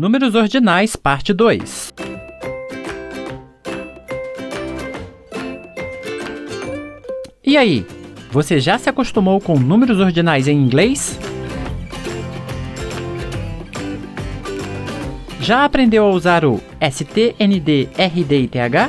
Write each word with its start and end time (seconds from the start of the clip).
Números 0.00 0.34
Ordinais, 0.34 0.96
Parte 0.96 1.30
2 1.34 1.92
E 7.44 7.54
aí, 7.54 7.86
você 8.30 8.58
já 8.58 8.78
se 8.78 8.88
acostumou 8.88 9.38
com 9.42 9.58
números 9.58 10.00
ordinais 10.00 10.48
em 10.48 10.56
inglês? 10.56 11.18
Já 15.38 15.66
aprendeu 15.66 16.06
a 16.06 16.10
usar 16.10 16.46
o 16.46 16.62
ST, 16.90 17.36
ND, 17.38 17.90
RD 17.98 18.40
e 18.40 18.48
TH? 18.48 18.88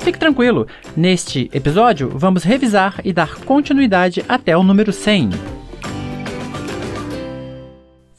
Fique 0.00 0.18
tranquilo, 0.18 0.66
neste 0.94 1.48
episódio 1.54 2.10
vamos 2.10 2.42
revisar 2.42 3.00
e 3.02 3.10
dar 3.10 3.36
continuidade 3.36 4.22
até 4.28 4.54
o 4.54 4.62
número 4.62 4.92
100. 4.92 5.59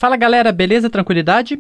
Fala 0.02 0.18
galera, 0.18 0.52
beleza? 0.52 0.90
Tranquilidade? 0.90 1.60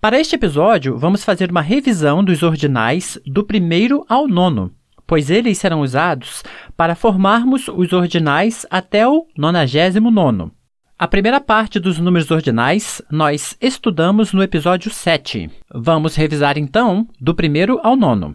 Para 0.00 0.18
este 0.18 0.34
episódio, 0.34 0.98
vamos 0.98 1.22
fazer 1.22 1.52
uma 1.52 1.60
revisão 1.60 2.24
dos 2.24 2.42
ordinais 2.42 3.16
do 3.24 3.44
primeiro 3.44 4.04
ao 4.08 4.26
nono, 4.26 4.74
pois 5.06 5.30
eles 5.30 5.56
serão 5.56 5.82
usados 5.82 6.42
para 6.76 6.96
formarmos 6.96 7.68
os 7.68 7.92
ordinais 7.92 8.66
até 8.72 9.06
o 9.06 9.28
nonagésimo 9.38 10.10
nono. 10.10 10.52
A 10.98 11.06
primeira 11.06 11.40
parte 11.40 11.78
dos 11.78 12.00
números 12.00 12.28
ordinais 12.28 13.00
nós 13.08 13.56
estudamos 13.60 14.32
no 14.32 14.42
episódio 14.42 14.90
7. 14.90 15.48
Vamos 15.72 16.16
revisar 16.16 16.58
então 16.58 17.06
do 17.20 17.36
primeiro 17.36 17.78
ao 17.84 17.94
nono. 17.94 18.34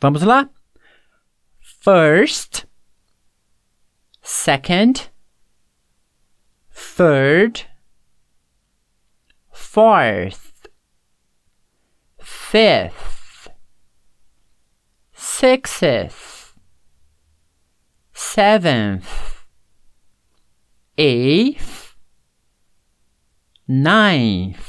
Vamos 0.00 0.22
lá? 0.22 0.48
First, 1.82 2.64
second, 4.22 5.10
third, 6.96 7.71
fourth, 9.72 10.68
fifth, 12.20 13.48
sixth, 15.14 16.54
seventh, 18.12 19.06
eighth, 20.98 21.96
ninth. 23.66 24.60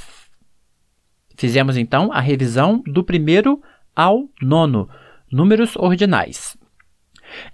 Fizemos 1.36 1.76
então 1.76 2.10
a 2.14 2.22
revisão 2.22 2.82
do 2.86 3.04
primeiro 3.04 3.62
ao 3.94 4.30
nono, 4.42 4.90
números 5.30 5.76
ordinais. 5.76 6.56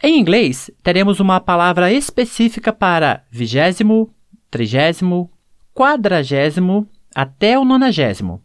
Em 0.04 0.20
inglês, 0.20 0.70
teremos 0.84 1.20
uma 1.20 1.40
palavra 1.40 1.92
específica 1.92 2.72
para 2.72 3.26
vigésimo, 3.32 4.14
trigésimo, 4.52 5.32
quadragésimo 5.74 6.88
até 7.14 7.58
o 7.58 7.66
nonagésimo. 7.66 8.44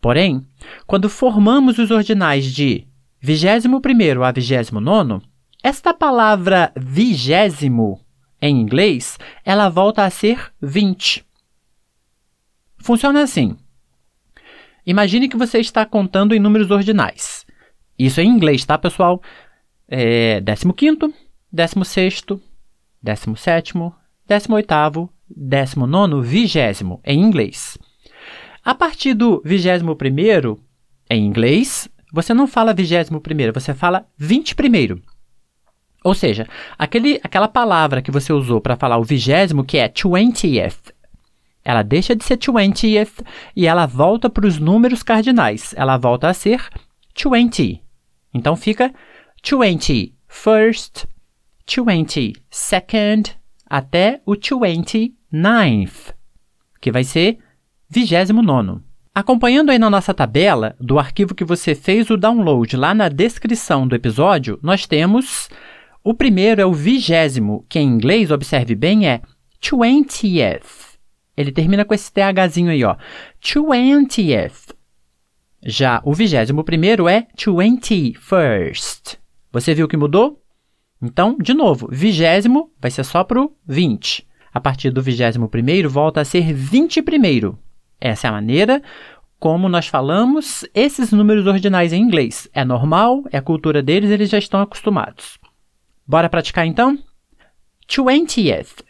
Porém, 0.00 0.46
quando 0.86 1.08
formamos 1.08 1.78
os 1.78 1.90
ordinais 1.90 2.44
de 2.46 2.86
vigésimo 3.20 3.80
primeiro 3.80 4.22
a 4.22 4.30
vigésimo 4.30 4.80
nono, 4.80 5.22
esta 5.62 5.92
palavra 5.92 6.72
vigésimo 6.76 8.00
em 8.40 8.60
inglês, 8.60 9.18
ela 9.44 9.68
volta 9.68 10.04
a 10.04 10.10
ser 10.10 10.52
20. 10.62 11.24
Funciona 12.78 13.22
assim. 13.22 13.56
Imagine 14.86 15.28
que 15.28 15.36
você 15.36 15.58
está 15.58 15.84
contando 15.84 16.34
em 16.34 16.38
números 16.38 16.70
ordinais. 16.70 17.44
Isso 17.98 18.20
é 18.20 18.22
em 18.22 18.28
inglês, 18.28 18.64
tá, 18.64 18.78
pessoal? 18.78 19.20
É 19.88 20.40
15º, 20.40 21.12
16º, 21.52 22.40
17º, 23.04 23.92
18º, 24.28 25.08
19º, 25.36 26.22
20 26.22 27.00
em 27.04 27.20
inglês. 27.20 27.76
A 28.68 28.74
partir 28.74 29.14
do 29.14 29.40
21º, 29.46 30.58
em 31.08 31.24
inglês, 31.24 31.88
você 32.12 32.34
não 32.34 32.46
fala 32.46 32.74
21º, 32.74 33.50
você 33.50 33.72
fala 33.72 34.06
21º. 34.20 35.00
Ou 36.04 36.12
seja, 36.14 36.46
aquele, 36.78 37.18
aquela 37.24 37.48
palavra 37.48 38.02
que 38.02 38.10
você 38.10 38.30
usou 38.30 38.60
para 38.60 38.76
falar 38.76 38.98
o 38.98 39.04
vigésimo, 39.04 39.64
que 39.64 39.78
é 39.78 39.88
20th, 39.88 40.92
ela 41.64 41.80
deixa 41.80 42.14
de 42.14 42.22
ser 42.22 42.36
20th 42.36 43.24
e 43.56 43.66
ela 43.66 43.86
volta 43.86 44.28
para 44.28 44.46
os 44.46 44.58
números 44.58 45.02
cardinais. 45.02 45.72
Ela 45.74 45.96
volta 45.96 46.28
a 46.28 46.34
ser 46.34 46.62
20. 47.16 47.82
Então 48.34 48.54
fica 48.54 48.92
21st, 49.42 51.06
22nd, 51.66 53.34
até 53.64 54.20
o 54.26 54.32
29th, 54.32 56.14
que 56.82 56.92
vai 56.92 57.04
ser 57.04 57.38
29. 57.90 58.82
Acompanhando 59.14 59.70
aí 59.70 59.78
na 59.78 59.88
nossa 59.88 60.12
tabela 60.12 60.76
do 60.78 60.98
arquivo 60.98 61.34
que 61.34 61.44
você 61.44 61.74
fez 61.74 62.10
o 62.10 62.16
download 62.16 62.76
lá 62.76 62.94
na 62.94 63.08
descrição 63.08 63.88
do 63.88 63.94
episódio, 63.94 64.58
nós 64.62 64.86
temos 64.86 65.48
o 66.04 66.14
primeiro 66.14 66.60
é 66.60 66.66
o 66.66 66.72
vigésimo, 66.72 67.64
que 67.68 67.78
em 67.78 67.88
inglês, 67.88 68.30
observe 68.30 68.74
bem, 68.74 69.08
é 69.08 69.22
20th. 69.62 70.98
Ele 71.36 71.50
termina 71.50 71.84
com 71.84 71.94
esse 71.94 72.12
THzinho 72.12 72.70
aí, 72.70 72.84
ó. 72.84 72.96
20th. 73.42 74.74
Já 75.64 76.00
o 76.04 76.14
vigésimo 76.14 76.62
primeiro 76.62 77.08
é 77.08 77.26
21st. 77.36 79.18
Você 79.50 79.74
viu 79.74 79.88
que 79.88 79.96
mudou? 79.96 80.42
Então, 81.00 81.36
de 81.40 81.54
novo, 81.54 81.88
vigésimo 81.90 82.70
vai 82.80 82.90
ser 82.90 83.04
só 83.04 83.24
para 83.24 83.40
o 83.40 83.56
20. 83.66 84.26
A 84.52 84.60
partir 84.60 84.90
do 84.90 85.02
vigésimo 85.02 85.48
primeiro, 85.48 85.88
volta 85.88 86.20
a 86.20 86.24
ser 86.24 86.52
20 86.52 87.02
primeiro. 87.02 87.58
Essa 88.00 88.26
é 88.26 88.30
a 88.30 88.32
maneira 88.32 88.82
como 89.38 89.68
nós 89.68 89.86
falamos 89.86 90.64
esses 90.74 91.12
números 91.12 91.46
ordinais 91.46 91.92
em 91.92 92.02
inglês. 92.02 92.48
É 92.52 92.64
normal, 92.64 93.22
é 93.30 93.38
a 93.38 93.42
cultura 93.42 93.82
deles, 93.82 94.10
eles 94.10 94.28
já 94.28 94.38
estão 94.38 94.60
acostumados. 94.60 95.38
Bora 96.06 96.28
praticar 96.28 96.66
então? 96.66 96.98
20th. 97.88 98.84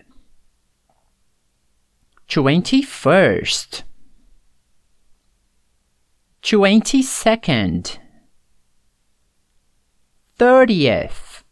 21st. 2.28 3.84
22nd. 6.42 8.00
30th. 10.38 11.44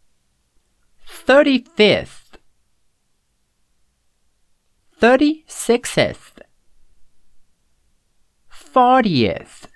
35th. 1.26 2.38
36th. 5.00 6.45
40th. 8.76 9.68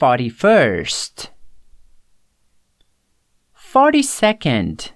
41st. 0.00 1.28
42nd. 3.54 4.90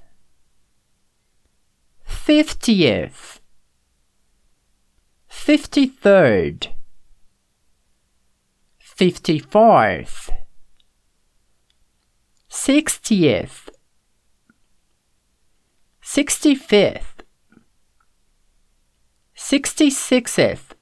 50th. 2.08 3.40
53rd. 5.28 6.72
54th. 8.98 10.30
60th. 12.48 13.68
65th. 16.02 17.04
66th. 19.36 20.79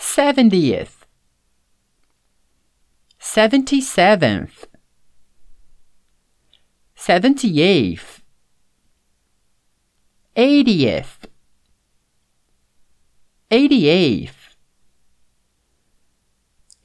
Seventieth. 0.00 1.04
Seventy 3.18 3.82
seventh. 3.82 4.66
Seventy 6.96 7.60
eighth. 7.60 8.22
Eightieth. 10.34 11.26
Eighty 13.50 13.88
eighth. 13.88 14.56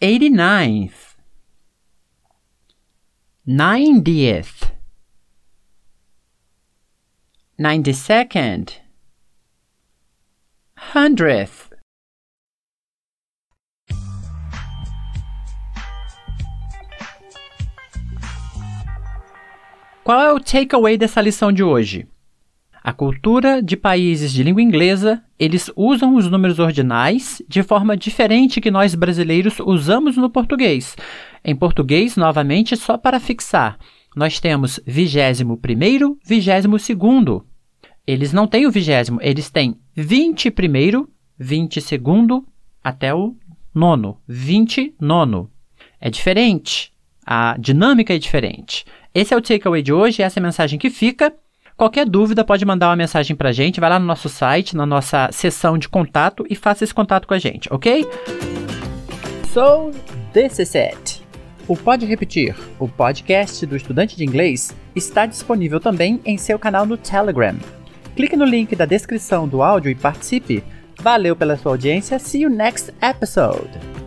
Eighty 0.02 0.30
ninth. 0.30 1.16
Ninetieth. 3.46 4.72
Ninety 7.58 7.94
second. 7.94 8.76
Hundredth. 10.78 11.65
Qual 20.06 20.22
é 20.22 20.32
o 20.32 20.40
takeaway 20.40 21.00
dessa 21.00 21.20
lição 21.20 21.52
de 21.52 21.64
hoje? 21.64 22.08
A 22.84 22.94
cultura 22.94 23.60
de 23.60 23.76
países 23.76 24.32
de 24.32 24.44
língua 24.44 24.62
inglesa, 24.62 25.24
eles 25.40 25.72
usam 25.76 26.14
os 26.14 26.30
números 26.30 26.60
ordinais 26.60 27.42
de 27.48 27.64
forma 27.64 27.98
diferente 27.98 28.62
que 28.62 28.70
nós 28.70 28.94
brasileiros 28.94 29.60
usamos 29.60 30.16
no 30.16 30.30
português. 30.30 30.96
Em 31.44 31.56
português, 31.56 32.16
novamente, 32.16 32.78
só 32.78 33.00
para 33.00 33.20
fixar, 33.20 33.80
nós 34.16 34.40
temos 34.40 34.80
vigésimo 34.86 35.58
primeiro, 35.58 36.20
vigésimo 36.24 36.78
segundo. 36.78 37.44
eles 38.06 38.32
não 38.32 38.46
têm 38.46 38.68
o 38.68 38.72
vigésimo, 38.72 39.18
eles 39.24 39.50
têm 39.50 39.76
20 39.96 40.52
primeiro, 40.52 41.10
20 41.40 41.82
segundo, 41.82 42.46
até 42.84 43.12
o 43.12 43.36
nono. 43.74 44.20
20 44.28 44.98
nono. 45.02 45.50
É 46.00 46.12
diferente. 46.12 46.94
A 47.26 47.58
dinâmica 47.58 48.14
é 48.14 48.20
diferente. 48.20 48.86
Esse 49.16 49.34
é 49.34 49.38
o 49.38 49.42
takeaway 49.42 49.82
de 49.82 49.94
hoje, 49.94 50.22
essa 50.22 50.40
é 50.40 50.42
a 50.42 50.44
mensagem 50.44 50.78
que 50.78 50.90
fica. 50.90 51.34
Qualquer 51.78 52.06
dúvida 52.06 52.44
pode 52.44 52.66
mandar 52.66 52.90
uma 52.90 52.98
mensagem 52.98 53.34
pra 53.34 53.54
gente, 53.54 53.80
vai 53.80 53.90
lá 53.90 53.98
no 53.98 54.06
nosso 54.06 54.28
site, 54.28 54.76
na 54.76 54.86
nossa 54.86 55.30
seção 55.32 55.78
de 55.78 55.88
contato 55.88 56.46
e 56.50 56.56
faça 56.56 56.84
esse 56.84 56.94
contato 56.94 57.26
com 57.26 57.34
a 57.34 57.40
gente, 57.40 57.72
ok? 57.72 58.06
So, 59.54 59.92
this 60.34 60.60
is 60.60 60.76
it. 60.76 61.24
O 61.66 61.78
Pode 61.78 62.06
Repetir, 62.06 62.58
o 62.78 62.90
podcast 62.90 63.66
do 63.66 63.78
estudante 63.78 64.18
de 64.18 64.26
inglês, 64.26 64.76
está 64.94 65.26
disponível 65.26 65.80
também 65.80 66.20
em 66.26 66.38
seu 66.38 66.60
canal 66.60 66.86
no 66.86 66.98
Telegram. 66.98 67.56
Clique 68.18 68.36
no 68.36 68.46
link 68.46 68.76
da 68.76 68.86
descrição 68.86 69.48
do 69.48 69.64
áudio 69.64 69.90
e 69.90 69.96
participe. 69.96 70.62
Valeu 71.02 71.38
pela 71.38 71.58
sua 71.58 71.72
audiência. 71.72 72.20
See 72.20 72.42
you 72.42 72.50
next 72.50 72.94
episode. 73.02 74.05